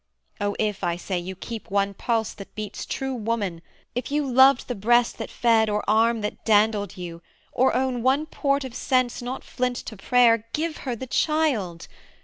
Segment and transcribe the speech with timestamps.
[0.39, 3.61] O if, I say, you keep One pulse that beats true woman,
[3.93, 8.25] if you loved The breast that fed or arm that dandled you, Or own one
[8.25, 11.87] port of sense not flint to prayer, Give her the child!